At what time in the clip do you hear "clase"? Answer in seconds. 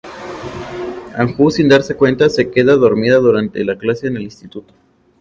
3.77-4.07